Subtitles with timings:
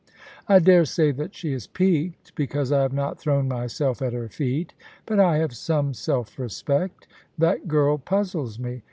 [0.47, 4.29] I dare say that she is piqued because I have not thrown myself at her
[4.29, 4.73] feet;
[5.05, 7.05] but I have some self respect.
[7.37, 8.79] That girl puzzles me.